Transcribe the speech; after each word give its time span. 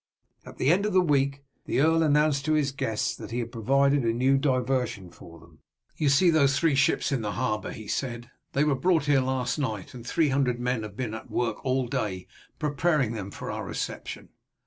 At 0.47 0.57
the 0.57 0.71
end 0.71 0.87
of 0.87 0.93
the 0.93 0.99
week 1.01 1.43
the 1.65 1.79
earl 1.79 2.01
announced 2.01 2.43
to 2.45 2.53
his 2.53 2.71
guests 2.71 3.15
that 3.15 3.29
he 3.29 3.37
had 3.37 3.51
provided 3.51 4.03
a 4.03 4.11
new 4.11 4.35
diversion 4.39 5.11
for 5.11 5.39
them. 5.39 5.59
"You 5.95 6.09
see 6.09 6.31
those 6.31 6.57
three 6.57 6.73
ships 6.73 7.11
in 7.11 7.21
the 7.21 7.33
harbour," 7.33 7.69
he 7.71 7.85
said. 7.87 8.31
"They 8.53 8.63
were 8.63 8.73
brought 8.73 9.05
here 9.05 9.21
last 9.21 9.59
night, 9.59 9.93
and 9.93 10.03
three 10.03 10.29
hundred 10.29 10.59
men 10.59 10.81
have 10.81 10.95
been 10.97 11.13
at 11.13 11.29
work 11.29 11.63
all 11.63 11.87
day 11.87 12.25
preparing 12.57 13.11
them 13.13 13.29
for 13.29 13.51
our 13.51 13.63
reception. 13.63 14.29